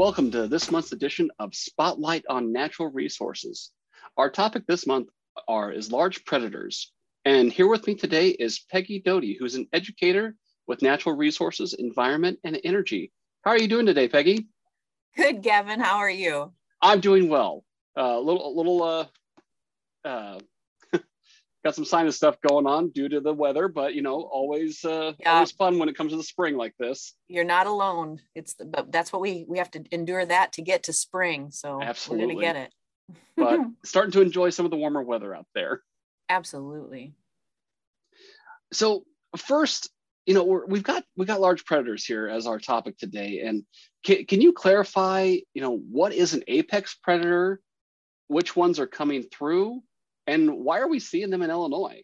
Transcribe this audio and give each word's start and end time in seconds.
welcome 0.00 0.30
to 0.30 0.46
this 0.46 0.70
month's 0.70 0.92
edition 0.92 1.30
of 1.38 1.54
Spotlight 1.54 2.24
on 2.26 2.54
Natural 2.54 2.90
Resources. 2.90 3.70
Our 4.16 4.30
topic 4.30 4.66
this 4.66 4.86
month 4.86 5.08
are 5.46 5.70
is 5.70 5.92
large 5.92 6.24
predators. 6.24 6.90
And 7.26 7.52
here 7.52 7.68
with 7.68 7.86
me 7.86 7.96
today 7.96 8.28
is 8.28 8.64
Peggy 8.70 9.02
Doty, 9.04 9.36
who's 9.38 9.56
an 9.56 9.68
educator 9.74 10.36
with 10.66 10.80
natural 10.80 11.14
resources, 11.14 11.74
environment, 11.74 12.38
and 12.44 12.58
energy. 12.64 13.12
How 13.44 13.50
are 13.50 13.58
you 13.58 13.68
doing 13.68 13.84
today, 13.84 14.08
Peggy? 14.08 14.48
Good, 15.18 15.42
Gavin. 15.42 15.80
How 15.80 15.98
are 15.98 16.08
you? 16.08 16.50
I'm 16.80 17.00
doing 17.00 17.28
well. 17.28 17.62
A 17.94 18.00
uh, 18.00 18.20
little, 18.20 18.48
a 18.48 18.54
little, 18.56 18.82
uh, 18.82 20.08
uh, 20.08 20.38
got 21.64 21.74
some 21.74 21.84
sinus 21.84 22.16
stuff 22.16 22.36
going 22.46 22.66
on 22.66 22.90
due 22.90 23.08
to 23.08 23.20
the 23.20 23.32
weather, 23.32 23.68
but 23.68 23.94
you 23.94 24.02
know, 24.02 24.22
always, 24.22 24.84
uh, 24.84 25.12
yeah. 25.18 25.34
always 25.34 25.52
fun 25.52 25.78
when 25.78 25.88
it 25.88 25.96
comes 25.96 26.12
to 26.12 26.16
the 26.16 26.22
spring 26.22 26.56
like 26.56 26.74
this. 26.78 27.14
You're 27.28 27.44
not 27.44 27.66
alone. 27.66 28.20
It's, 28.34 28.54
the, 28.54 28.64
but 28.64 28.90
that's 28.90 29.12
what 29.12 29.22
we 29.22 29.44
we 29.48 29.58
have 29.58 29.70
to 29.72 29.84
endure 29.90 30.24
that 30.24 30.52
to 30.54 30.62
get 30.62 30.84
to 30.84 30.92
spring. 30.92 31.50
So 31.50 31.82
Absolutely. 31.82 32.34
we're 32.34 32.42
gonna 32.42 32.54
get 32.54 32.56
it. 32.56 32.74
but 33.36 33.60
starting 33.84 34.12
to 34.12 34.22
enjoy 34.22 34.50
some 34.50 34.64
of 34.64 34.70
the 34.70 34.76
warmer 34.76 35.02
weather 35.02 35.34
out 35.34 35.46
there. 35.54 35.82
Absolutely. 36.28 37.14
So 38.72 39.04
first, 39.36 39.90
you 40.26 40.34
know, 40.34 40.44
we 40.44 40.78
have 40.78 40.84
got 40.84 41.04
we've 41.16 41.28
got 41.28 41.40
large 41.40 41.64
predators 41.64 42.04
here 42.04 42.28
as 42.28 42.46
our 42.46 42.58
topic 42.58 42.96
today, 42.98 43.40
and 43.40 43.64
can, 44.04 44.24
can 44.26 44.40
you 44.40 44.52
clarify, 44.52 45.36
you 45.54 45.62
know, 45.62 45.76
what 45.76 46.12
is 46.12 46.34
an 46.34 46.44
apex 46.46 46.96
predator? 47.02 47.60
Which 48.28 48.54
ones 48.54 48.78
are 48.78 48.86
coming 48.86 49.24
through, 49.24 49.82
and 50.30 50.64
why 50.64 50.78
are 50.78 50.88
we 50.88 50.98
seeing 50.98 51.30
them 51.30 51.42
in 51.42 51.50
Illinois? 51.50 52.02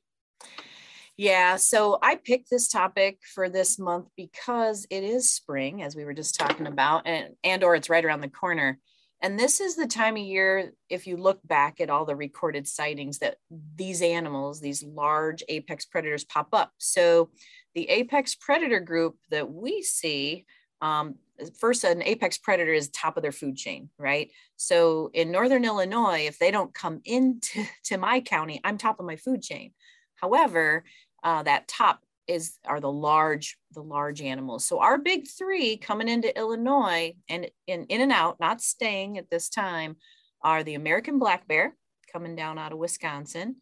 Yeah, 1.16 1.56
so 1.56 1.98
I 2.02 2.16
picked 2.16 2.50
this 2.50 2.68
topic 2.68 3.20
for 3.34 3.48
this 3.48 3.78
month 3.78 4.08
because 4.16 4.86
it 4.90 5.02
is 5.02 5.30
spring, 5.30 5.82
as 5.82 5.96
we 5.96 6.04
were 6.04 6.12
just 6.12 6.38
talking 6.38 6.66
about, 6.66 7.06
and 7.06 7.34
and 7.42 7.64
or 7.64 7.74
it's 7.74 7.88
right 7.88 8.04
around 8.04 8.20
the 8.20 8.28
corner. 8.28 8.78
And 9.22 9.38
this 9.38 9.60
is 9.60 9.76
the 9.76 9.86
time 9.86 10.16
of 10.16 10.22
year, 10.22 10.72
if 10.90 11.06
you 11.06 11.16
look 11.16 11.40
back 11.42 11.80
at 11.80 11.88
all 11.88 12.04
the 12.04 12.14
recorded 12.14 12.68
sightings, 12.68 13.18
that 13.20 13.36
these 13.74 14.02
animals, 14.02 14.60
these 14.60 14.82
large 14.82 15.42
apex 15.48 15.86
predators, 15.86 16.24
pop 16.24 16.48
up. 16.52 16.72
So, 16.76 17.30
the 17.74 17.88
apex 17.88 18.34
predator 18.34 18.80
group 18.80 19.16
that 19.30 19.50
we 19.50 19.82
see, 19.82 20.44
um, 20.80 21.16
first, 21.58 21.84
an 21.84 22.02
apex 22.02 22.38
predator 22.38 22.72
is 22.72 22.88
top 22.88 23.16
of 23.16 23.22
their 23.22 23.32
food 23.32 23.56
chain, 23.56 23.90
right? 23.98 24.30
So, 24.56 25.10
in 25.14 25.30
northern 25.30 25.64
Illinois, 25.64 26.26
if 26.26 26.38
they 26.38 26.50
don't 26.50 26.74
come 26.74 27.00
into 27.04 27.64
to 27.84 27.96
my 27.96 28.20
county, 28.20 28.60
I'm 28.64 28.78
top 28.78 29.00
of 29.00 29.06
my 29.06 29.16
food 29.16 29.42
chain. 29.42 29.72
However, 30.16 30.84
uh, 31.22 31.42
that 31.42 31.68
top 31.68 32.00
is 32.26 32.58
are 32.64 32.80
the 32.80 32.90
large 32.90 33.56
the 33.72 33.82
large 33.82 34.20
animals 34.20 34.64
so 34.64 34.80
our 34.80 34.98
big 34.98 35.28
three 35.28 35.76
coming 35.76 36.08
into 36.08 36.36
illinois 36.36 37.14
and 37.28 37.48
in 37.66 37.84
in 37.84 38.00
and 38.00 38.12
out 38.12 38.40
not 38.40 38.60
staying 38.60 39.16
at 39.16 39.30
this 39.30 39.48
time 39.48 39.96
are 40.42 40.64
the 40.64 40.74
american 40.74 41.18
black 41.18 41.46
bear 41.46 41.76
coming 42.12 42.34
down 42.34 42.58
out 42.58 42.72
of 42.72 42.78
wisconsin 42.78 43.56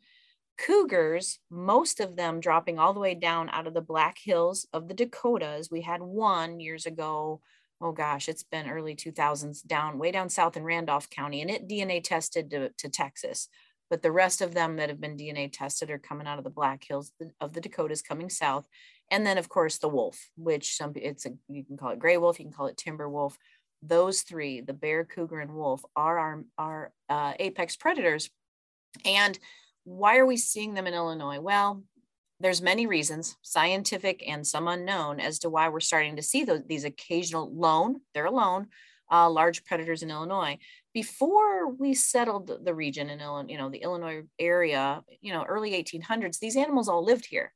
cougars 0.56 1.38
most 1.50 2.00
of 2.00 2.16
them 2.16 2.41
dropping 2.41 2.78
all 2.78 2.92
the 2.92 3.00
way 3.00 3.14
down 3.14 3.48
out 3.50 3.66
of 3.66 3.74
the 3.74 3.80
black 3.80 4.19
hills 4.22 4.66
of 4.72 4.88
the 4.88 4.94
dakotas 4.94 5.70
we 5.70 5.80
had 5.80 6.00
one 6.00 6.61
years 6.61 6.86
ago 6.86 7.41
oh 7.80 7.92
gosh 7.92 8.28
it's 8.28 8.44
been 8.44 8.69
early 8.69 8.94
2000s 8.94 9.66
down 9.66 9.98
way 9.98 10.12
down 10.12 10.28
south 10.28 10.56
in 10.56 10.62
randolph 10.62 11.11
county 11.11 11.42
and 11.42 11.50
it 11.50 11.69
dna 11.69 12.02
tested 12.02 12.50
to, 12.50 12.69
to 12.78 12.88
texas 12.88 13.48
but 13.91 14.02
the 14.02 14.12
rest 14.12 14.41
of 14.41 14.55
them 14.55 14.77
that 14.77 14.88
have 14.88 15.00
been 15.00 15.16
DNA 15.16 15.52
tested 15.52 15.91
are 15.91 15.98
coming 15.98 16.27
out 16.27 16.38
of 16.38 16.44
the 16.44 16.50
Black 16.50 16.83
Hills 16.83 17.12
of 17.41 17.52
the 17.52 17.61
Dakotas 17.61 18.02
coming 18.02 18.30
south. 18.30 18.64
And 19.11 19.27
then 19.27 19.39
of 19.39 19.48
course 19.48 19.79
the 19.79 19.89
wolf, 19.89 20.30
which 20.36 20.77
some 20.77 20.92
it's 20.96 21.27
a 21.27 21.34
you 21.48 21.64
can 21.64 21.77
call 21.77 21.90
it 21.90 21.98
gray 21.98 22.17
wolf, 22.17 22.39
you 22.39 22.46
can 22.46 22.52
call 22.52 22.67
it 22.67 22.77
timber 22.77 23.08
wolf. 23.08 23.36
Those 23.83 24.23
three, 24.23 24.62
the 24.62 24.73
bear, 24.73 25.05
cougar, 25.05 25.40
and 25.40 25.55
wolf, 25.55 25.84
are 25.95 26.18
our, 26.18 26.45
our 26.56 26.92
uh, 27.11 27.34
apex 27.39 27.77
predators. 27.77 28.30
And 29.05 29.39
why 29.84 30.17
are 30.17 30.27
we 30.27 30.36
seeing 30.36 30.74
them 30.74 30.86
in 30.86 30.95
Illinois? 30.95 31.40
Well, 31.40 31.83
there's 32.40 32.61
many 32.61 32.86
reasons, 32.86 33.36
scientific 33.42 34.24
and 34.27 34.46
some 34.46 34.67
unknown, 34.67 35.20
as 35.20 35.39
to 35.40 35.50
why 35.50 35.68
we're 35.68 35.80
starting 35.80 36.17
to 36.17 36.22
see 36.22 36.45
those, 36.45 36.62
these 36.67 36.84
occasional 36.84 37.55
lone, 37.55 38.00
they're 38.12 38.27
alone, 38.27 38.68
uh, 39.11 39.30
large 39.30 39.64
predators 39.64 40.02
in 40.02 40.11
Illinois. 40.11 40.58
Before 40.92 41.68
we 41.68 41.94
settled 41.94 42.64
the 42.64 42.74
region 42.74 43.11
in 43.11 43.20
Illinois, 43.20 43.52
you 43.52 43.58
know, 43.58 43.68
the 43.68 43.83
Illinois 43.83 44.23
area, 44.39 45.02
you 45.20 45.33
know, 45.33 45.44
early 45.44 45.73
1800s, 45.73 46.39
these 46.39 46.56
animals 46.56 46.89
all 46.89 47.05
lived 47.05 47.27
here. 47.27 47.52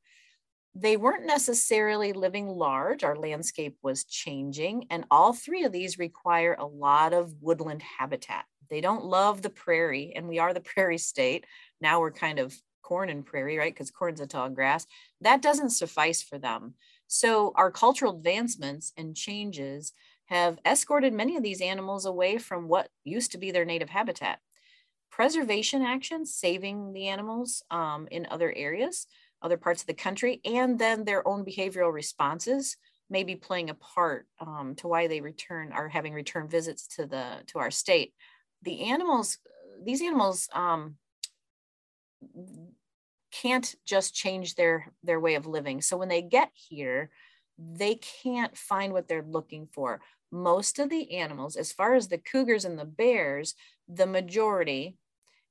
They 0.75 0.97
weren't 0.97 1.27
necessarily 1.27 2.13
living 2.13 2.47
large. 2.47 3.03
Our 3.03 3.17
landscape 3.17 3.77
was 3.83 4.05
changing, 4.05 4.87
and 4.91 5.05
all 5.11 5.33
three 5.33 5.65
of 5.65 5.73
these 5.73 5.99
require 5.99 6.55
a 6.55 6.67
lot 6.67 7.13
of 7.13 7.35
woodland 7.41 7.83
habitat. 7.83 8.45
They 8.71 8.81
don't 8.81 9.05
love 9.05 9.43
the 9.43 9.51
prairie, 9.51 10.13
and 10.15 10.29
we 10.29 10.39
are 10.39 10.55
the 10.55 10.61
prairie 10.75 10.99
state. 10.99 11.47
Now 11.81 12.01
we're 12.01 12.13
kind 12.13 12.39
of 12.39 12.55
corn 12.83 13.11
and 13.11 13.25
prairie, 13.25 13.59
right? 13.59 13.73
Because 13.73 13.91
corn's 13.91 14.21
a 14.21 14.27
tall 14.27 14.49
grass. 14.49 14.87
That 15.21 15.43
doesn't 15.43 15.71
suffice 15.71 16.23
for 16.23 16.39
them. 16.39 16.75
So 17.07 17.53
our 17.55 17.71
cultural 17.71 18.17
advancements 18.17 18.93
and 18.97 19.17
changes 19.17 19.93
have 20.27 20.59
escorted 20.65 21.13
many 21.13 21.37
of 21.37 21.43
these 21.43 21.61
animals 21.61 22.07
away 22.07 22.39
from 22.39 22.69
what 22.69 22.89
used 23.05 23.33
to 23.33 23.39
be 23.39 23.51
their 23.51 23.65
native 23.65 23.91
habitat. 23.91 24.41
Preservation 25.11 25.83
actions, 25.83 26.35
saving 26.35 26.93
the 26.93 27.09
animals 27.09 27.63
um, 27.71 28.09
in 28.11 28.27
other 28.31 28.53
areas, 28.55 29.07
other 29.43 29.57
parts 29.57 29.83
of 29.83 29.87
the 29.87 29.95
country, 29.95 30.41
and 30.45 30.79
then 30.79 31.05
their 31.05 31.27
own 31.27 31.45
behavioral 31.45 31.93
responses 31.93 32.77
may 33.11 33.25
be 33.25 33.37
playing 33.37 33.71
a 33.71 33.75
part 33.75 34.27
um, 34.41 34.75
to 34.77 34.89
why 34.89 35.07
they 35.07 35.21
return 35.21 35.73
are 35.73 35.89
having 35.89 36.13
return 36.13 36.47
visits 36.47 36.87
to 36.87 37.07
the 37.07 37.43
to 37.47 37.59
our 37.59 37.71
state. 37.71 38.13
The 38.63 38.85
animals, 38.85 39.39
these 39.85 40.03
animals 40.03 40.49
um, 40.53 40.97
can't 43.33 43.75
just 43.87 44.15
change 44.15 44.55
their 44.55 44.93
their 45.03 45.21
way 45.21 45.35
of 45.37 45.47
living. 45.47 45.81
So 45.81 45.97
when 45.97 46.09
they 46.09 46.23
get 46.23 46.51
here, 46.55 47.11
they 47.59 47.97
can't 47.97 48.57
find 48.57 48.93
what 48.93 49.09
they're 49.09 49.23
looking 49.23 49.69
for 49.73 50.01
most 50.31 50.79
of 50.79 50.91
the 50.91 51.17
animals, 51.17 51.57
as 51.57 51.73
far 51.73 51.95
as 51.95 52.09
the 52.09 52.19
cougars 52.19 52.65
and 52.65 52.79
the 52.79 52.85
bears, 52.85 53.55
the 53.89 54.07
majority, 54.07 54.97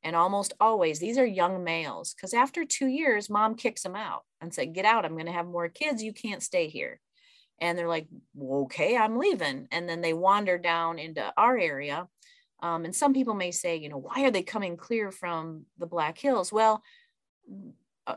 and 0.03 0.15
almost 0.15 0.53
always, 0.59 0.99
these 0.99 1.17
are 1.17 1.25
young 1.25 1.63
males. 1.63 2.13
Because 2.13 2.33
after 2.33 2.63
two 2.63 2.87
years, 2.87 3.29
mom 3.29 3.55
kicks 3.55 3.83
them 3.83 3.95
out 3.95 4.23
and 4.39 4.53
said, 4.53 4.73
Get 4.73 4.85
out, 4.85 5.05
I'm 5.05 5.13
going 5.13 5.25
to 5.25 5.31
have 5.31 5.47
more 5.47 5.69
kids. 5.69 6.03
You 6.03 6.13
can't 6.13 6.43
stay 6.43 6.69
here. 6.69 6.99
And 7.59 7.77
they're 7.77 7.87
like, 7.87 8.07
well, 8.35 8.61
Okay, 8.63 8.95
I'm 8.95 9.17
leaving. 9.17 9.67
And 9.71 9.89
then 9.89 10.01
they 10.01 10.13
wander 10.13 10.57
down 10.57 10.99
into 10.99 11.33
our 11.35 11.57
area. 11.57 12.07
Um, 12.61 12.85
and 12.85 12.95
some 12.95 13.13
people 13.13 13.33
may 13.33 13.51
say, 13.51 13.75
you 13.75 13.89
know, 13.89 13.97
why 13.97 14.23
are 14.23 14.31
they 14.31 14.43
coming 14.43 14.77
clear 14.77 15.11
from 15.11 15.65
the 15.77 15.85
Black 15.85 16.17
Hills? 16.17 16.51
Well, 16.51 16.81
uh, 18.07 18.15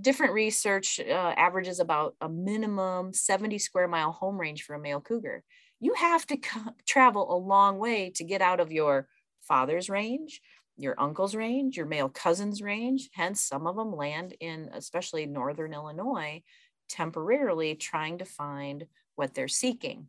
different 0.00 0.34
research 0.34 1.00
uh, 1.00 1.34
averages 1.36 1.80
about 1.80 2.14
a 2.20 2.28
minimum 2.28 3.12
70 3.12 3.58
square 3.58 3.88
mile 3.88 4.12
home 4.12 4.38
range 4.38 4.62
for 4.62 4.74
a 4.74 4.78
male 4.78 5.00
cougar 5.00 5.42
you 5.80 5.94
have 5.94 6.26
to 6.26 6.38
travel 6.86 7.34
a 7.34 7.38
long 7.38 7.78
way 7.78 8.10
to 8.10 8.24
get 8.24 8.42
out 8.42 8.60
of 8.60 8.72
your 8.72 9.08
father's 9.42 9.88
range, 9.88 10.40
your 10.76 10.98
uncle's 10.98 11.34
range, 11.34 11.76
your 11.76 11.86
male 11.86 12.08
cousin's 12.08 12.62
range. 12.62 13.08
Hence, 13.12 13.40
some 13.40 13.66
of 13.66 13.76
them 13.76 13.94
land 13.94 14.34
in, 14.40 14.70
especially 14.72 15.26
northern 15.26 15.72
Illinois, 15.72 16.42
temporarily 16.88 17.74
trying 17.74 18.18
to 18.18 18.24
find 18.24 18.86
what 19.14 19.34
they're 19.34 19.48
seeking, 19.48 20.08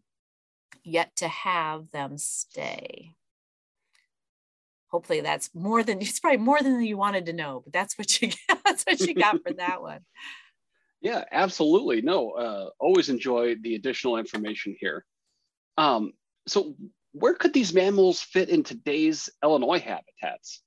yet 0.84 1.16
to 1.17 1.28
have 1.28 1.91
them 1.91 2.17
stay. 2.17 3.13
Hopefully, 4.89 5.22
that's 5.22 5.49
more 5.53 5.84
than 5.84 6.01
it's 6.01 6.19
probably 6.19 6.37
more 6.37 6.61
than 6.61 6.81
you 6.81 6.97
wanted 6.97 7.25
to 7.28 7.34
know, 7.34 7.61
but 7.63 7.73
that's 7.73 7.97
what 7.97 8.22
you 8.22 8.31
that's 8.66 8.84
what 8.84 8.99
you 8.99 9.13
got 9.13 9.41
for 9.43 9.53
that 9.53 9.81
one. 9.81 9.99
Yeah, 11.01 11.23
absolutely. 11.31 12.01
No, 12.01 12.31
uh, 12.31 12.69
always 12.79 13.09
enjoy 13.09 13.55
the 13.55 13.75
additional 13.75 14.17
information 14.17 14.75
here. 14.79 15.05
Um, 15.78 16.13
so 16.47 16.75
where 17.11 17.35
could 17.35 17.53
these 17.53 17.73
mammals 17.73 18.19
fit 18.19 18.49
in 18.49 18.63
today's 18.63 19.29
Illinois 19.43 19.79
habitats? 19.79 20.61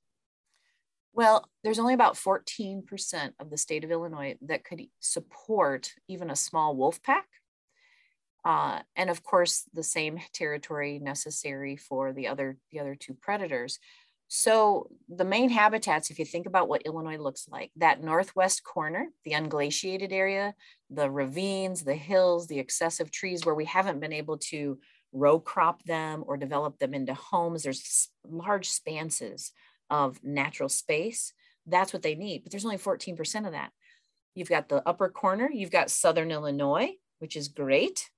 Well, 1.12 1.49
there's 1.64 1.81
only 1.81 1.94
about 1.94 2.14
14% 2.14 3.32
of 3.40 3.50
the 3.50 3.58
state 3.58 3.82
of 3.82 3.90
Illinois 3.90 4.37
that 4.43 4.64
could 4.64 4.82
support 5.00 5.93
even 6.08 6.31
a 6.31 6.37
small 6.37 6.76
wolf 6.76 7.02
pack. 7.02 7.26
Uh, 8.44 8.81
and 8.96 9.11
of 9.11 9.23
course, 9.23 9.64
the 9.75 9.82
same 9.82 10.19
territory 10.32 10.99
necessary 10.99 11.76
for 11.76 12.12
the 12.12 12.28
other, 12.28 12.56
the 12.70 12.81
other 12.81 12.94
two 12.94 13.14
predators. 13.14 13.78
So 14.32 14.88
the 15.09 15.25
main 15.25 15.50
habitats, 15.50 16.09
if 16.11 16.21
you 16.21 16.25
think 16.25 16.47
about 16.47 16.69
what 16.69 16.82
Illinois 16.82 17.19
looks 17.19 17.49
like, 17.49 17.73
that 17.75 18.00
northwest 18.00 18.62
corner, 18.62 19.09
the 19.25 19.32
unglaciated 19.32 20.12
area, 20.12 20.55
the 20.88 21.11
ravines, 21.11 21.82
the 21.82 21.97
hills, 21.97 22.47
the 22.47 22.61
excessive 22.61 23.11
trees 23.11 23.44
where 23.44 23.56
we 23.56 23.65
haven't 23.65 23.99
been 23.99 24.12
able 24.12 24.38
to 24.38 24.79
row 25.12 25.41
crop 25.41 25.82
them 25.82 26.23
or 26.29 26.37
develop 26.37 26.79
them 26.79 26.94
into 26.94 27.12
homes. 27.12 27.65
There's 27.65 28.09
large 28.25 28.69
spanses 28.71 29.50
of 29.91 30.23
natural 30.23 30.69
space. 30.69 31.33
That's 31.67 31.93
what 31.93 32.03
they 32.03 32.15
need, 32.15 32.44
but 32.44 32.53
there's 32.53 32.65
only 32.65 32.79
14% 32.79 33.47
of 33.47 33.53
that. 33.53 33.73
You've 34.37 34.49
got 34.49 34.69
the 34.69 34.88
upper 34.88 35.09
corner, 35.09 35.50
you've 35.53 35.73
got 35.73 35.91
Southern 35.91 36.31
Illinois, 36.31 36.93
which 37.19 37.35
is 37.35 37.49
great. 37.49 38.09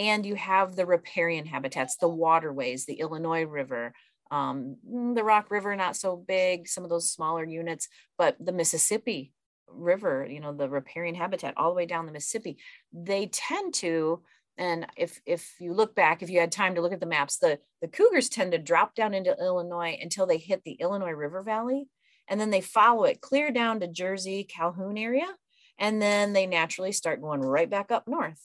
and 0.00 0.24
you 0.24 0.34
have 0.34 0.76
the 0.76 0.86
riparian 0.86 1.44
habitats, 1.46 1.96
the 1.96 2.08
waterways, 2.08 2.86
the 2.86 3.00
Illinois 3.00 3.44
River, 3.44 3.92
um, 4.30 4.76
mm, 4.88 5.14
the 5.14 5.24
Rock 5.24 5.50
River, 5.50 5.74
not 5.76 5.96
so 5.96 6.16
big, 6.16 6.68
some 6.68 6.84
of 6.84 6.90
those 6.90 7.10
smaller 7.10 7.44
units, 7.44 7.88
but 8.16 8.36
the 8.38 8.52
Mississippi 8.52 9.32
River, 9.66 10.26
you 10.28 10.40
know, 10.40 10.52
the 10.52 10.68
riparian 10.68 11.14
habitat 11.14 11.54
all 11.56 11.70
the 11.70 11.76
way 11.76 11.86
down 11.86 12.06
the 12.06 12.12
Mississippi, 12.12 12.58
they 12.92 13.26
tend 13.26 13.74
to, 13.74 14.22
and 14.56 14.86
if 14.96 15.20
if 15.26 15.54
you 15.60 15.72
look 15.72 15.94
back, 15.94 16.22
if 16.22 16.30
you 16.30 16.40
had 16.40 16.52
time 16.52 16.74
to 16.74 16.80
look 16.80 16.92
at 16.92 17.00
the 17.00 17.06
maps, 17.06 17.38
the 17.38 17.58
the 17.80 17.88
cougars 17.88 18.28
tend 18.28 18.52
to 18.52 18.58
drop 18.58 18.94
down 18.94 19.14
into 19.14 19.36
Illinois 19.40 19.98
until 20.00 20.26
they 20.26 20.38
hit 20.38 20.62
the 20.64 20.72
Illinois 20.72 21.12
River 21.12 21.42
Valley, 21.42 21.88
and 22.28 22.40
then 22.40 22.50
they 22.50 22.60
follow 22.60 23.04
it 23.04 23.20
clear 23.20 23.50
down 23.50 23.80
to 23.80 23.88
Jersey, 23.88 24.44
Calhoun 24.44 24.98
area, 24.98 25.28
and 25.78 26.00
then 26.00 26.32
they 26.32 26.46
naturally 26.46 26.92
start 26.92 27.22
going 27.22 27.40
right 27.40 27.70
back 27.70 27.90
up 27.90 28.06
north. 28.06 28.40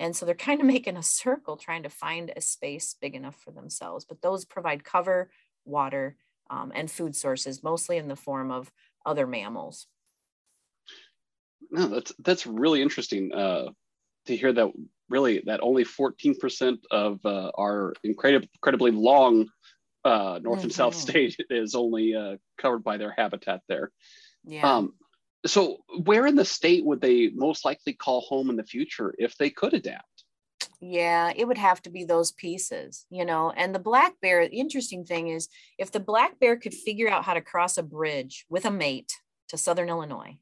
And 0.00 0.16
so 0.16 0.26
they're 0.26 0.34
kind 0.34 0.60
of 0.60 0.66
making 0.78 0.96
a 0.96 1.02
circle 1.02 1.56
trying 1.56 1.84
to 1.84 1.90
find 1.90 2.32
a 2.34 2.40
space 2.40 2.96
big 3.00 3.14
enough 3.14 3.36
for 3.36 3.52
themselves. 3.52 4.04
But 4.04 4.22
those 4.22 4.44
provide 4.44 4.82
cover, 4.82 5.30
water, 5.64 6.16
um, 6.48 6.72
and 6.74 6.90
food 6.90 7.14
sources, 7.14 7.62
mostly 7.62 7.96
in 7.96 8.08
the 8.08 8.16
form 8.16 8.50
of 8.50 8.72
other 9.06 9.26
mammals. 9.26 9.86
No, 11.70 11.86
that's 11.86 12.12
that's 12.18 12.46
really 12.46 12.82
interesting 12.82 13.32
uh, 13.32 13.66
to 14.26 14.36
hear 14.36 14.52
that. 14.52 14.72
Really, 15.08 15.42
that 15.46 15.58
only 15.60 15.84
14% 15.84 16.78
of 16.92 17.18
uh, 17.24 17.50
our 17.58 17.94
incredible, 18.04 18.46
incredibly 18.54 18.92
long 18.92 19.48
uh, 20.04 20.38
north 20.40 20.58
mm-hmm. 20.58 20.66
and 20.66 20.72
south 20.72 20.94
state 21.06 21.36
is 21.50 21.74
only 21.74 22.14
uh, 22.14 22.36
covered 22.58 22.84
by 22.84 22.96
their 22.96 23.12
habitat 23.16 23.60
there. 23.68 23.90
Yeah. 24.44 24.72
Um, 24.72 24.94
so 25.46 25.78
where 26.04 26.26
in 26.26 26.36
the 26.36 26.44
state 26.44 26.84
would 26.84 27.00
they 27.00 27.28
most 27.30 27.64
likely 27.64 27.92
call 27.92 28.20
home 28.20 28.50
in 28.50 28.56
the 28.56 28.64
future 28.64 29.14
if 29.18 29.36
they 29.36 29.50
could 29.50 29.74
adapt? 29.74 30.04
Yeah 30.80 31.32
it 31.34 31.46
would 31.46 31.58
have 31.58 31.82
to 31.82 31.90
be 31.90 32.04
those 32.04 32.32
pieces 32.32 33.06
you 33.10 33.24
know 33.24 33.50
and 33.50 33.74
the 33.74 33.78
black 33.78 34.14
bear 34.20 34.48
the 34.48 34.60
interesting 34.60 35.04
thing 35.04 35.28
is 35.28 35.48
if 35.78 35.90
the 35.90 36.00
black 36.00 36.38
bear 36.38 36.56
could 36.56 36.74
figure 36.74 37.08
out 37.08 37.24
how 37.24 37.34
to 37.34 37.40
cross 37.40 37.76
a 37.78 37.82
bridge 37.82 38.46
with 38.48 38.64
a 38.64 38.70
mate 38.70 39.12
to 39.48 39.58
southern 39.58 39.88
illinois 39.88 40.36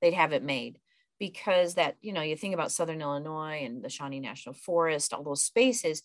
they'd 0.00 0.14
have 0.14 0.32
it 0.32 0.42
made. 0.42 0.78
Because 1.18 1.74
that 1.74 1.96
you 2.00 2.12
know 2.12 2.22
you 2.22 2.36
think 2.36 2.52
about 2.52 2.72
southern 2.72 3.00
illinois 3.00 3.62
and 3.64 3.82
the 3.84 3.88
shawnee 3.88 4.18
national 4.18 4.56
forest 4.56 5.14
all 5.14 5.22
those 5.22 5.44
spaces 5.44 6.02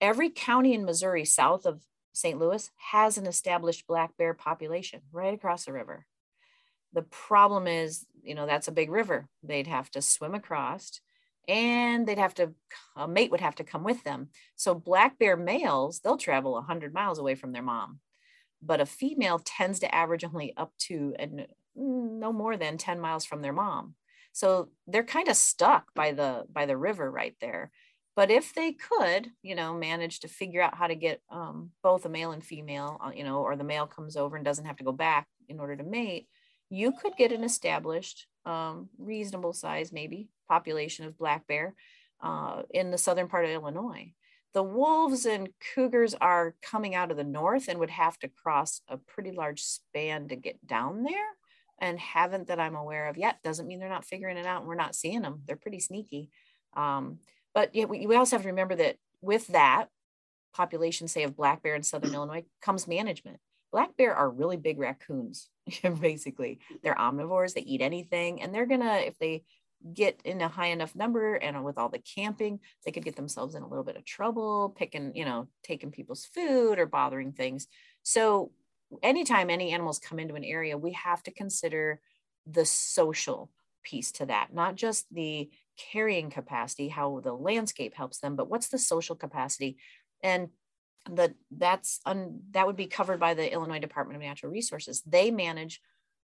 every 0.00 0.28
county 0.28 0.74
in 0.74 0.84
missouri 0.84 1.24
south 1.24 1.66
of 1.66 1.82
st 2.12 2.36
louis 2.38 2.68
has 2.90 3.16
an 3.16 3.26
established 3.26 3.86
black 3.86 4.16
bear 4.16 4.34
population 4.34 5.02
right 5.12 5.34
across 5.34 5.66
the 5.66 5.72
river 5.72 6.04
the 6.96 7.02
problem 7.02 7.66
is, 7.66 8.06
you 8.22 8.34
know, 8.34 8.46
that's 8.46 8.68
a 8.68 8.72
big 8.72 8.90
river. 8.90 9.28
They'd 9.42 9.66
have 9.66 9.90
to 9.90 10.00
swim 10.00 10.34
across 10.34 11.02
and 11.46 12.08
they'd 12.08 12.18
have 12.18 12.34
to, 12.36 12.54
a 12.96 13.06
mate 13.06 13.30
would 13.30 13.42
have 13.42 13.54
to 13.56 13.64
come 13.64 13.84
with 13.84 14.02
them. 14.02 14.30
So 14.56 14.74
black 14.74 15.18
bear 15.18 15.36
males, 15.36 16.00
they'll 16.00 16.16
travel 16.16 16.52
100 16.52 16.94
miles 16.94 17.18
away 17.18 17.34
from 17.34 17.52
their 17.52 17.62
mom. 17.62 18.00
But 18.62 18.80
a 18.80 18.86
female 18.86 19.38
tends 19.38 19.78
to 19.80 19.94
average 19.94 20.24
only 20.24 20.56
up 20.56 20.72
to 20.88 21.14
and 21.18 21.46
no 21.76 22.32
more 22.32 22.56
than 22.56 22.78
10 22.78 22.98
miles 22.98 23.26
from 23.26 23.42
their 23.42 23.52
mom. 23.52 23.94
So 24.32 24.70
they're 24.86 25.04
kind 25.04 25.28
of 25.28 25.36
stuck 25.36 25.92
by 25.94 26.12
the 26.12 26.46
by 26.50 26.64
the 26.64 26.78
river 26.78 27.10
right 27.10 27.34
there. 27.42 27.70
But 28.16 28.30
if 28.30 28.54
they 28.54 28.72
could, 28.72 29.32
you 29.42 29.54
know, 29.54 29.74
manage 29.74 30.20
to 30.20 30.28
figure 30.28 30.62
out 30.62 30.74
how 30.74 30.86
to 30.86 30.94
get 30.94 31.20
um, 31.30 31.72
both 31.82 32.06
a 32.06 32.08
male 32.08 32.32
and 32.32 32.42
female, 32.42 32.98
uh, 33.04 33.10
you 33.14 33.24
know, 33.24 33.42
or 33.42 33.54
the 33.56 33.64
male 33.64 33.86
comes 33.86 34.16
over 34.16 34.36
and 34.36 34.44
doesn't 34.44 34.64
have 34.64 34.78
to 34.78 34.84
go 34.84 34.92
back 34.92 35.28
in 35.50 35.60
order 35.60 35.76
to 35.76 35.84
mate, 35.84 36.26
you 36.70 36.92
could 36.92 37.16
get 37.16 37.32
an 37.32 37.44
established, 37.44 38.26
um, 38.44 38.88
reasonable 38.98 39.52
size, 39.52 39.92
maybe 39.92 40.28
population 40.48 41.06
of 41.06 41.18
black 41.18 41.46
bear 41.46 41.74
uh, 42.20 42.62
in 42.70 42.90
the 42.90 42.98
southern 42.98 43.28
part 43.28 43.44
of 43.44 43.50
Illinois. 43.50 44.12
The 44.54 44.62
wolves 44.62 45.26
and 45.26 45.50
cougars 45.74 46.14
are 46.20 46.54
coming 46.62 46.94
out 46.94 47.10
of 47.10 47.16
the 47.16 47.24
north 47.24 47.68
and 47.68 47.78
would 47.78 47.90
have 47.90 48.18
to 48.20 48.28
cross 48.28 48.80
a 48.88 48.96
pretty 48.96 49.32
large 49.32 49.62
span 49.62 50.28
to 50.28 50.36
get 50.36 50.66
down 50.66 51.02
there 51.02 51.26
and 51.78 51.98
haven't 51.98 52.46
that 52.46 52.58
I'm 52.58 52.74
aware 52.74 53.08
of 53.08 53.18
yet. 53.18 53.42
Doesn't 53.42 53.66
mean 53.66 53.80
they're 53.80 53.88
not 53.88 54.06
figuring 54.06 54.38
it 54.38 54.46
out 54.46 54.60
and 54.60 54.68
we're 54.68 54.76
not 54.76 54.94
seeing 54.94 55.20
them. 55.20 55.42
They're 55.46 55.56
pretty 55.56 55.80
sneaky. 55.80 56.30
Um, 56.74 57.18
but 57.54 57.74
yeah, 57.74 57.84
we, 57.84 58.06
we 58.06 58.16
also 58.16 58.36
have 58.36 58.42
to 58.42 58.48
remember 58.48 58.76
that 58.76 58.96
with 59.20 59.46
that 59.48 59.88
population, 60.54 61.06
say 61.06 61.24
of 61.24 61.36
black 61.36 61.62
bear 61.62 61.74
in 61.74 61.82
Southern 61.82 62.14
Illinois, 62.14 62.44
comes 62.62 62.88
management 62.88 63.40
black 63.72 63.96
bear 63.96 64.14
are 64.14 64.30
really 64.30 64.56
big 64.56 64.78
raccoons 64.78 65.48
basically. 66.00 66.60
They're 66.82 66.94
omnivores 66.94 67.54
they 67.54 67.62
eat 67.62 67.80
anything 67.80 68.42
and 68.42 68.54
they're 68.54 68.66
gonna 68.66 68.96
if 68.98 69.18
they 69.18 69.44
get 69.92 70.20
in 70.24 70.40
a 70.40 70.48
high 70.48 70.68
enough 70.68 70.96
number 70.96 71.34
and 71.34 71.62
with 71.62 71.76
all 71.76 71.90
the 71.90 71.98
camping 71.98 72.58
they 72.84 72.90
could 72.90 73.04
get 73.04 73.14
themselves 73.14 73.54
in 73.54 73.62
a 73.62 73.68
little 73.68 73.84
bit 73.84 73.96
of 73.96 74.04
trouble 74.04 74.74
picking 74.76 75.14
you 75.14 75.24
know 75.24 75.48
taking 75.62 75.90
people's 75.90 76.24
food 76.24 76.78
or 76.78 76.86
bothering 76.86 77.32
things. 77.32 77.66
So 78.02 78.52
anytime 79.02 79.50
any 79.50 79.72
animals 79.72 79.98
come 79.98 80.18
into 80.18 80.34
an 80.34 80.44
area 80.44 80.78
we 80.78 80.92
have 80.92 81.22
to 81.24 81.30
consider 81.30 82.00
the 82.46 82.64
social 82.64 83.50
piece 83.82 84.12
to 84.12 84.26
that 84.26 84.52
not 84.52 84.76
just 84.76 85.12
the 85.12 85.48
carrying 85.92 86.30
capacity 86.30 86.88
how 86.88 87.20
the 87.22 87.32
landscape 87.32 87.94
helps 87.94 88.18
them 88.18 88.36
but 88.36 88.48
what's 88.48 88.68
the 88.68 88.78
social 88.78 89.16
capacity? 89.16 89.76
And 90.22 90.48
that 91.10 91.34
that's 91.50 92.00
un, 92.06 92.40
that 92.50 92.66
would 92.66 92.76
be 92.76 92.86
covered 92.86 93.20
by 93.20 93.34
the 93.34 93.52
Illinois 93.52 93.78
Department 93.78 94.16
of 94.16 94.22
Natural 94.22 94.52
Resources. 94.52 95.02
They 95.06 95.30
manage 95.30 95.80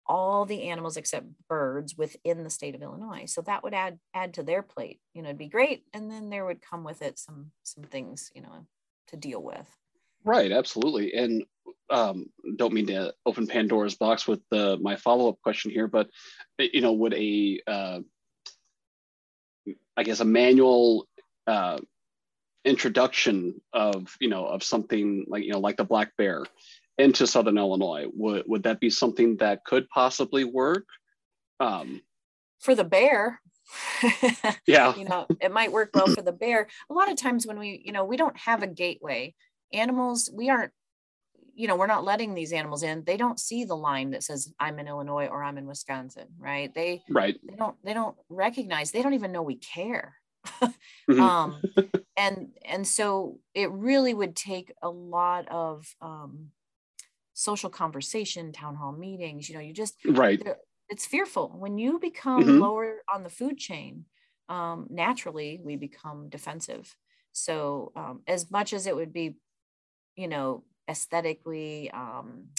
all 0.06 0.44
the 0.44 0.64
animals 0.64 0.96
except 0.96 1.26
birds 1.48 1.96
within 1.96 2.44
the 2.44 2.50
state 2.50 2.74
of 2.74 2.82
Illinois. 2.82 3.24
So 3.26 3.42
that 3.42 3.62
would 3.62 3.74
add 3.74 3.98
add 4.14 4.34
to 4.34 4.42
their 4.42 4.62
plate. 4.62 5.00
You 5.14 5.22
know, 5.22 5.28
it'd 5.28 5.38
be 5.38 5.48
great, 5.48 5.84
and 5.92 6.10
then 6.10 6.30
there 6.30 6.44
would 6.44 6.62
come 6.62 6.84
with 6.84 7.02
it 7.02 7.18
some 7.18 7.50
some 7.62 7.84
things 7.84 8.30
you 8.34 8.42
know 8.42 8.66
to 9.08 9.16
deal 9.16 9.42
with. 9.42 9.68
Right, 10.24 10.50
absolutely, 10.50 11.14
and 11.14 11.44
um, 11.90 12.26
don't 12.56 12.72
mean 12.72 12.88
to 12.88 13.14
open 13.24 13.46
Pandora's 13.46 13.94
box 13.94 14.26
with 14.26 14.40
the, 14.50 14.76
my 14.80 14.96
follow 14.96 15.28
up 15.28 15.40
question 15.42 15.70
here, 15.70 15.86
but 15.86 16.08
you 16.58 16.80
know, 16.80 16.92
would 16.92 17.14
a 17.14 17.60
uh, 17.66 18.00
I 19.96 20.02
guess 20.02 20.20
a 20.20 20.24
manual 20.24 21.06
uh, 21.46 21.78
introduction 22.66 23.60
of 23.72 24.16
you 24.20 24.28
know 24.28 24.44
of 24.46 24.62
something 24.62 25.24
like 25.28 25.44
you 25.44 25.52
know 25.52 25.60
like 25.60 25.76
the 25.76 25.84
black 25.84 26.16
bear 26.18 26.44
into 26.98 27.26
southern 27.26 27.58
illinois 27.58 28.06
would 28.12 28.42
would 28.46 28.64
that 28.64 28.80
be 28.80 28.90
something 28.90 29.36
that 29.36 29.64
could 29.64 29.88
possibly 29.88 30.44
work? 30.44 30.84
Um 31.60 32.02
for 32.60 32.74
the 32.74 32.84
bear. 32.84 33.40
Yeah. 34.66 34.94
You 34.96 35.04
know 35.04 35.26
it 35.40 35.52
might 35.52 35.72
work 35.72 35.90
well 35.94 36.08
for 36.08 36.22
the 36.22 36.32
bear. 36.32 36.68
A 36.90 36.94
lot 36.94 37.10
of 37.10 37.16
times 37.16 37.46
when 37.46 37.58
we 37.58 37.82
you 37.84 37.92
know 37.92 38.04
we 38.04 38.16
don't 38.16 38.36
have 38.36 38.62
a 38.62 38.66
gateway 38.66 39.34
animals 39.72 40.30
we 40.32 40.50
aren't 40.50 40.72
you 41.54 41.68
know 41.68 41.76
we're 41.76 41.86
not 41.86 42.04
letting 42.04 42.34
these 42.34 42.52
animals 42.52 42.82
in. 42.82 43.04
They 43.04 43.16
don't 43.16 43.40
see 43.40 43.64
the 43.64 43.76
line 43.76 44.10
that 44.10 44.24
says 44.24 44.52
i'm 44.58 44.78
in 44.78 44.88
illinois 44.88 45.26
or 45.26 45.42
i'm 45.42 45.58
in 45.58 45.66
wisconsin 45.66 46.26
right? 46.38 46.74
They 46.74 47.02
right. 47.10 47.38
they 47.48 47.56
don't 47.56 47.76
they 47.84 47.94
don't 47.94 48.16
recognize 48.28 48.90
they 48.90 49.02
don't 49.02 49.14
even 49.14 49.32
know 49.32 49.42
we 49.42 49.56
care 49.56 50.16
mm-hmm. 51.10 51.20
um, 51.20 51.62
and 52.16 52.48
and 52.64 52.86
so 52.86 53.38
it 53.54 53.70
really 53.70 54.14
would 54.14 54.36
take 54.36 54.72
a 54.82 54.88
lot 54.88 55.48
of 55.48 55.94
um, 56.00 56.48
social 57.34 57.70
conversation, 57.70 58.52
town 58.52 58.76
hall 58.76 58.92
meetings. 58.92 59.48
You 59.48 59.56
know, 59.56 59.60
you 59.60 59.72
just 59.72 59.96
right. 60.04 60.42
It's 60.88 61.04
fearful 61.04 61.52
when 61.58 61.78
you 61.78 61.98
become 61.98 62.42
mm-hmm. 62.42 62.60
lower 62.60 62.98
on 63.12 63.24
the 63.24 63.30
food 63.30 63.58
chain. 63.58 64.04
Um, 64.48 64.86
naturally, 64.88 65.60
we 65.62 65.76
become 65.76 66.28
defensive. 66.28 66.94
So 67.32 67.92
um, 67.96 68.22
as 68.28 68.50
much 68.50 68.72
as 68.72 68.86
it 68.86 68.94
would 68.94 69.12
be, 69.12 69.36
you 70.14 70.28
know, 70.28 70.62
aesthetically 70.88 71.90
um, 71.90 72.50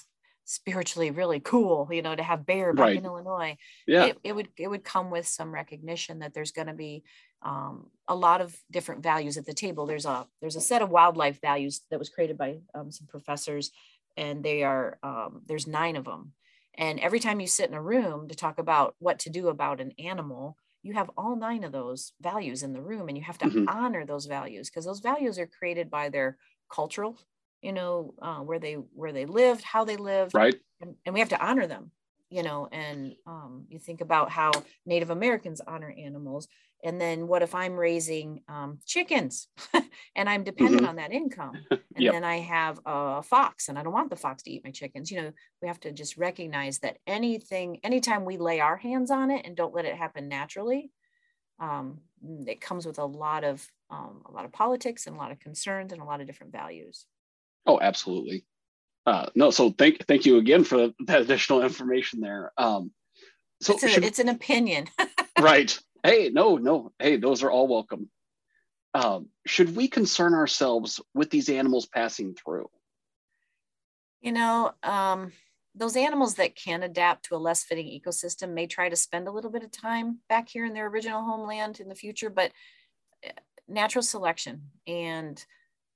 spiritually 0.44 1.12
really 1.12 1.40
cool, 1.40 1.90
you 1.92 2.02
know, 2.02 2.16
to 2.16 2.24
have 2.24 2.46
bear 2.46 2.74
back 2.74 2.84
right. 2.84 2.98
in 2.98 3.06
Illinois. 3.06 3.58
Yeah. 3.86 4.06
It, 4.06 4.18
it, 4.24 4.36
would 4.36 4.50
it 4.58 4.68
would 4.70 4.84
come 4.84 5.12
with 5.12 5.28
some 5.28 5.54
recognition 5.54 6.20
that 6.20 6.34
there's 6.34 6.52
going 6.52 6.68
to 6.68 6.74
be 6.74 7.04
um, 7.42 7.88
a 8.08 8.16
lot 8.16 8.42
of 8.42 8.56
different 8.72 9.04
values 9.04 9.38
at 9.38 9.46
the 9.46 9.54
table. 9.54 9.86
There's 9.86 10.06
a 10.06 10.28
there's 10.42 10.56
a 10.56 10.62
set 10.62 10.82
of 10.82 10.90
wildlife 10.90 11.42
values 11.42 11.82
that 11.92 12.00
was 12.00 12.10
created 12.10 12.38
by 12.38 12.60
um, 12.74 12.92
some 12.92 13.08
professors, 13.08 13.72
and 14.16 14.44
they 14.44 14.64
are 14.64 14.98
um, 15.04 15.42
there's 15.46 15.68
nine 15.68 15.96
of 15.96 16.06
them. 16.06 16.34
And 16.76 17.00
every 17.00 17.20
time 17.20 17.40
you 17.40 17.48
sit 17.48 17.70
in 17.70 17.76
a 17.76 17.82
room 17.82 18.28
to 18.28 18.36
talk 18.36 18.60
about 18.60 18.96
what 19.00 19.20
to 19.20 19.30
do 19.30 19.48
about 19.48 19.82
an 19.82 19.94
animal, 19.98 20.58
you 20.84 20.94
have 20.94 21.10
all 21.18 21.36
nine 21.36 21.64
of 21.64 21.72
those 21.72 22.14
values 22.22 22.62
in 22.62 22.74
the 22.74 22.82
room, 22.82 23.08
and 23.08 23.18
you 23.18 23.24
have 23.24 23.40
to 23.40 23.46
mm-hmm. 23.46 23.66
honor 23.68 24.06
those 24.06 24.26
values 24.26 24.70
because 24.70 24.86
those 24.86 25.00
values 25.00 25.40
are 25.40 25.48
created 25.48 25.90
by 25.90 26.10
their 26.10 26.38
cultural 26.70 27.18
you 27.62 27.72
know 27.74 28.14
uh, 28.22 28.40
where 28.40 28.60
they 28.60 28.74
where 28.74 29.12
they 29.12 29.26
lived 29.26 29.64
how 29.64 29.84
they 29.84 29.98
lived 29.98 30.34
right 30.34 30.56
and, 30.82 30.96
and 31.06 31.14
we 31.14 31.20
have 31.20 31.30
to 31.30 31.46
honor 31.46 31.68
them 31.68 31.92
you 32.30 32.44
know 32.44 32.68
and 32.72 33.14
um, 33.26 33.66
you 33.70 33.80
think 33.80 34.02
about 34.02 34.30
how 34.30 34.52
native 34.86 35.10
americans 35.10 35.62
honor 35.66 35.94
animals 35.98 36.48
and 36.84 37.00
then 37.02 37.28
what 37.28 37.42
if 37.42 37.56
i'm 37.56 37.74
raising 37.74 38.42
um, 38.48 38.80
chickens 38.86 39.48
and 40.16 40.30
i'm 40.30 40.44
dependent 40.44 40.82
mm-hmm. 40.82 40.90
on 40.90 40.96
that 40.98 41.12
income 41.12 41.54
and 41.72 41.82
yep. 41.98 42.14
then 42.14 42.24
i 42.24 42.38
have 42.38 42.80
a 42.86 43.24
fox 43.24 43.70
and 43.70 43.78
i 43.78 43.84
don't 43.84 43.94
want 43.94 44.10
the 44.10 44.16
fox 44.16 44.44
to 44.44 44.52
eat 44.52 44.64
my 44.64 44.72
chickens 44.72 45.10
you 45.10 45.22
know 45.22 45.32
we 45.62 45.68
have 45.68 45.80
to 45.80 45.92
just 45.92 46.18
recognize 46.18 46.80
that 46.80 46.98
anything 47.08 47.80
anytime 47.84 48.26
we 48.26 48.38
lay 48.38 48.60
our 48.60 48.78
hands 48.78 49.12
on 49.12 49.32
it 49.32 49.46
and 49.46 49.56
don't 49.56 49.76
let 49.76 49.86
it 49.86 49.96
happen 49.96 50.28
naturally 50.28 50.92
um, 51.60 52.02
it 52.46 52.62
comes 52.62 52.86
with 52.86 53.00
a 53.00 53.06
lot 53.06 53.44
of 53.44 53.68
um, 53.90 54.22
a 54.26 54.32
lot 54.32 54.46
of 54.46 54.52
politics 54.52 55.08
and 55.08 55.16
a 55.16 55.20
lot 55.20 55.32
of 55.32 55.40
concerns 55.40 55.94
and 55.94 56.02
a 56.02 56.06
lot 56.06 56.22
of 56.22 56.28
different 56.28 56.52
values. 56.52 57.06
Oh, 57.66 57.80
absolutely. 57.82 58.46
Uh, 59.08 59.28
no, 59.36 59.52
so 59.52 59.72
thank 59.72 60.06
thank 60.06 60.26
you 60.26 60.38
again 60.38 60.66
for 60.66 60.92
that 61.06 61.22
additional 61.22 61.64
information 61.64 62.20
there. 62.20 62.52
Um, 62.58 62.92
so 63.62 63.74
it's, 63.74 63.84
a, 63.84 63.88
should, 63.88 64.04
it's 64.04 64.20
an 64.20 64.28
opinion, 64.28 64.88
right? 65.40 65.80
Hey, 66.04 66.30
no, 66.30 66.58
no, 66.58 66.92
hey, 67.00 67.16
those 67.16 67.42
are 67.42 67.50
all 67.50 67.70
welcome. 67.70 68.10
Um, 68.94 69.30
should 69.46 69.78
we 69.78 69.88
concern 69.88 70.34
ourselves 70.34 71.00
with 71.14 71.30
these 71.30 71.48
animals 71.48 71.86
passing 71.86 72.36
through? 72.36 72.70
You 74.20 74.34
know, 74.34 74.74
um, 74.84 75.32
those 75.74 75.96
animals 75.96 76.36
that 76.36 76.58
can 76.58 76.84
adapt 76.84 77.26
to 77.26 77.36
a 77.36 77.38
less 77.38 77.64
fitting 77.64 77.88
ecosystem 77.88 78.50
may 78.50 78.68
try 78.68 78.90
to 78.90 78.96
spend 78.98 79.30
a 79.30 79.32
little 79.32 79.52
bit 79.52 79.64
of 79.64 79.72
time 79.72 80.20
back 80.28 80.50
here 80.50 80.66
in 80.66 80.74
their 80.74 80.88
original 80.88 81.24
homeland 81.24 81.80
in 81.80 81.88
the 81.88 81.96
future, 81.96 82.30
but 82.30 82.52
eh, 83.24 83.32
natural 83.70 84.04
selection 84.04 84.64
and 84.86 85.46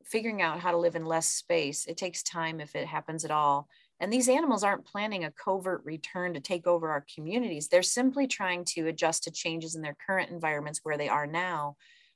figuring 0.05 0.41
out 0.41 0.60
how 0.60 0.72
to 0.72 0.77
live 0.77 0.96
in 0.96 1.05
less 1.05 1.27
space, 1.27 1.86
it 1.86 1.98
takes 1.98 2.24
time 2.24 2.60
if 2.60 2.75
it 2.75 2.88
happens 2.88 3.25
at 3.25 3.31
all. 3.31 3.67
And 4.00 4.12
these 4.12 4.29
animals 4.29 4.63
aren't 4.63 4.86
planning 4.86 5.25
a 5.25 5.31
covert 5.31 5.84
return 5.86 6.34
to 6.34 6.39
take 6.39 6.65
over 6.65 6.89
our 6.89 7.05
communities. 7.13 7.67
They're 7.67 7.84
simply 7.84 8.25
trying 8.25 8.65
to 8.70 8.88
adjust 8.88 9.24
to 9.24 9.31
changes 9.31 9.75
in 9.75 9.81
their 9.81 9.98
current 10.08 10.31
environments 10.31 10.79
where 10.84 10.98
they 10.98 11.08
are 11.08 11.27
now. 11.27 11.75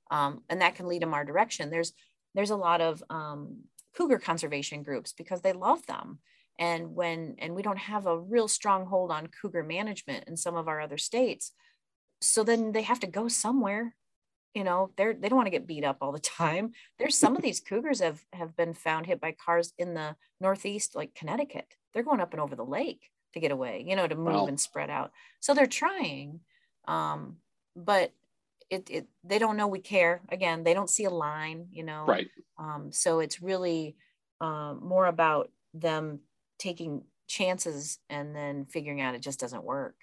Um, 0.09 0.41
and 0.49 0.61
that 0.61 0.75
can 0.75 0.87
lead 0.87 1.01
them 1.01 1.13
our 1.13 1.25
direction. 1.25 1.69
There's 1.69 1.93
there's 2.33 2.49
a 2.49 2.55
lot 2.55 2.81
of 2.81 3.01
um, 3.09 3.63
cougar 3.95 4.19
conservation 4.19 4.83
groups 4.83 5.13
because 5.13 5.41
they 5.41 5.53
love 5.53 5.85
them 5.85 6.19
and 6.59 6.95
when 6.95 7.35
and 7.39 7.55
we 7.55 7.61
don't 7.61 7.77
have 7.77 8.05
a 8.05 8.19
real 8.19 8.47
strong 8.47 8.85
hold 8.85 9.11
on 9.11 9.27
cougar 9.41 9.63
management 9.63 10.25
in 10.27 10.37
some 10.37 10.55
of 10.55 10.67
our 10.67 10.81
other 10.81 10.97
states 10.97 11.51
so 12.21 12.43
then 12.43 12.71
they 12.71 12.81
have 12.81 12.99
to 12.99 13.07
go 13.07 13.27
somewhere 13.27 13.95
you 14.55 14.63
know 14.63 14.89
they're 14.95 15.13
they 15.13 15.27
don't 15.29 15.35
want 15.35 15.47
to 15.47 15.51
get 15.51 15.67
beat 15.67 15.83
up 15.83 15.97
all 16.01 16.11
the 16.11 16.19
time. 16.37 16.71
There's 16.97 17.17
some 17.17 17.35
of 17.35 17.43
these 17.43 17.59
cougars 17.59 17.99
have 17.99 18.23
have 18.33 18.55
been 18.55 18.73
found 18.73 19.05
hit 19.05 19.21
by 19.21 19.33
cars 19.33 19.73
in 19.77 19.93
the 19.93 20.15
northeast 20.39 20.95
like 20.95 21.13
connecticut. 21.13 21.75
They're 21.93 22.03
going 22.03 22.21
up 22.21 22.33
and 22.33 22.41
over 22.41 22.55
the 22.55 22.65
lake 22.65 23.11
to 23.33 23.39
get 23.41 23.51
away 23.51 23.83
you 23.85 23.95
know 23.95 24.07
to 24.07 24.15
move 24.15 24.33
wow. 24.33 24.47
and 24.47 24.59
spread 24.59 24.89
out. 24.89 25.11
So 25.41 25.53
they're 25.53 25.67
trying 25.67 26.39
um 26.87 27.37
but 27.75 28.13
it, 28.69 28.89
it 28.89 29.07
they 29.23 29.37
don't 29.37 29.57
know 29.57 29.67
we 29.67 29.79
care. 29.79 30.21
Again 30.29 30.63
they 30.63 30.73
don't 30.73 30.89
see 30.89 31.03
a 31.03 31.09
line 31.09 31.67
you 31.71 31.83
know? 31.83 32.05
Right. 32.07 32.29
Um 32.57 32.91
so 32.91 33.19
it's 33.19 33.41
really 33.41 33.97
um, 34.41 34.81
more 34.83 35.05
about 35.05 35.49
them 35.73 36.19
taking 36.59 37.03
chances 37.27 37.99
and 38.09 38.35
then 38.35 38.65
figuring 38.65 39.01
out 39.01 39.15
it 39.15 39.21
just 39.21 39.39
doesn't 39.39 39.63
work. 39.63 39.95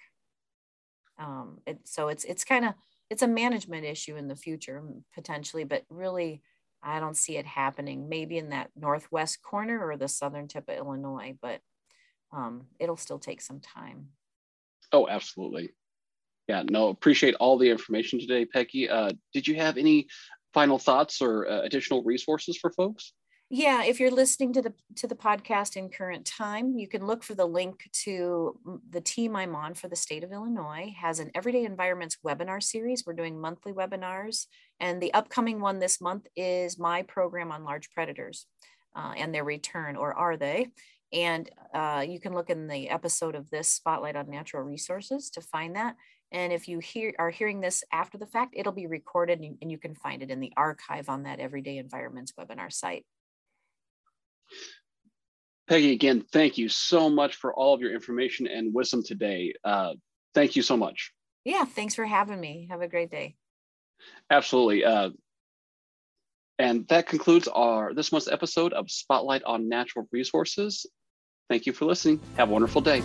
Um 1.17 1.59
it, 1.65 1.79
so 1.85 2.09
it's 2.09 2.23
it's 2.23 2.43
kind 2.43 2.65
of 2.65 2.73
it's 3.13 3.21
a 3.21 3.27
management 3.27 3.85
issue 3.85 4.15
in 4.15 4.27
the 4.27 4.35
future 4.35 4.83
potentially 5.13 5.63
but 5.63 5.83
really 5.87 6.41
i 6.81 6.99
don't 6.99 7.15
see 7.15 7.37
it 7.37 7.45
happening. 7.45 8.09
Maybe 8.09 8.39
in 8.39 8.49
that 8.49 8.71
northwest 8.75 9.43
corner 9.43 9.79
or 9.87 9.95
the 9.97 10.07
southern 10.07 10.47
tip 10.47 10.67
of 10.67 10.75
illinois 10.75 11.35
but 11.39 11.61
um, 12.31 12.65
it'll 12.79 12.97
still 12.97 13.19
take 13.19 13.39
some 13.39 13.59
time. 13.59 14.07
Oh 14.91 15.07
absolutely. 15.07 15.69
Yeah 16.47 16.63
no 16.67 16.87
appreciate 16.87 17.35
all 17.35 17.59
the 17.59 17.69
information 17.69 18.19
today 18.19 18.45
peggy. 18.45 18.89
Uh, 18.89 19.11
did 19.31 19.47
you 19.47 19.55
have 19.57 19.77
any 19.77 20.07
final 20.51 20.79
thoughts 20.79 21.21
or 21.21 21.47
uh, 21.47 21.61
additional 21.61 22.03
resources 22.03 22.57
for 22.57 22.71
folks 22.71 23.13
yeah 23.49 23.83
if 23.83 23.99
you're 23.99 24.11
listening 24.11 24.53
to 24.53 24.61
the 24.61 24.73
to 24.95 25.07
the 25.07 25.15
podcast 25.15 25.75
in 25.75 25.89
current 25.89 26.25
time 26.25 26.77
you 26.77 26.87
can 26.87 27.05
look 27.05 27.23
for 27.23 27.35
the 27.35 27.45
link 27.45 27.89
to 27.91 28.57
the 28.89 29.01
team 29.01 29.35
i'm 29.35 29.55
on 29.55 29.73
for 29.73 29.87
the 29.87 29.95
state 29.95 30.23
of 30.23 30.31
illinois 30.31 30.93
has 30.99 31.19
an 31.19 31.29
everyday 31.35 31.65
environments 31.65 32.17
webinar 32.25 32.61
series. 32.61 33.03
We're 33.05 33.13
doing 33.13 33.39
monthly 33.39 33.73
webinars 33.73 34.45
and 34.79 35.01
the 35.01 35.13
upcoming 35.13 35.59
one 35.59 35.79
this 35.79 36.01
month 36.01 36.27
is 36.35 36.79
my 36.79 37.03
program 37.03 37.51
on 37.51 37.63
large 37.63 37.91
predators 37.91 38.45
uh, 38.95 39.13
and 39.15 39.33
their 39.33 39.43
return 39.43 39.95
or 39.95 40.13
are 40.13 40.37
they? 40.37 40.67
And 41.11 41.49
uh, 41.73 42.05
you 42.07 42.19
can 42.19 42.33
look 42.33 42.49
in 42.49 42.67
the 42.67 42.89
episode 42.89 43.35
of 43.35 43.49
this 43.49 43.69
spotlight 43.69 44.15
on 44.15 44.29
natural 44.29 44.63
resources 44.63 45.29
to 45.31 45.41
find 45.41 45.75
that. 45.75 45.95
And 46.31 46.51
if 46.51 46.67
you 46.67 46.79
hear 46.79 47.13
are 47.19 47.29
hearing 47.29 47.61
this 47.61 47.83
after 47.91 48.17
the 48.17 48.25
fact 48.25 48.55
it'll 48.57 48.71
be 48.71 48.87
recorded 48.87 49.39
and 49.39 49.45
you, 49.45 49.57
and 49.61 49.71
you 49.71 49.77
can 49.77 49.93
find 49.93 50.23
it 50.23 50.31
in 50.31 50.39
the 50.39 50.53
archive 50.57 51.09
on 51.09 51.23
that 51.23 51.39
everyday 51.39 51.77
environments 51.77 52.33
webinar 52.39 52.73
site 52.73 53.05
Peggy, 55.67 55.93
again, 55.93 56.23
thank 56.31 56.57
you 56.57 56.67
so 56.67 57.09
much 57.09 57.35
for 57.35 57.53
all 57.53 57.73
of 57.73 57.81
your 57.81 57.93
information 57.93 58.47
and 58.47 58.73
wisdom 58.73 59.01
today. 59.03 59.53
Uh, 59.63 59.93
thank 60.33 60.55
you 60.55 60.61
so 60.61 60.75
much. 60.75 61.13
Yeah, 61.45 61.65
thanks 61.65 61.95
for 61.95 62.05
having 62.05 62.39
me. 62.39 62.67
Have 62.69 62.81
a 62.81 62.87
great 62.87 63.11
day. 63.11 63.35
Absolutely. 64.29 64.83
Uh, 64.83 65.11
and 66.59 66.87
that 66.89 67.07
concludes 67.07 67.47
our 67.47 67.93
this 67.93 68.11
month's 68.11 68.27
episode 68.27 68.73
of 68.73 68.91
Spotlight 68.91 69.43
on 69.43 69.69
Natural 69.69 70.07
Resources. 70.11 70.85
Thank 71.49 71.65
you 71.65 71.73
for 71.73 71.85
listening. 71.85 72.19
Have 72.37 72.49
a 72.49 72.53
wonderful 72.53 72.81
day. 72.81 73.01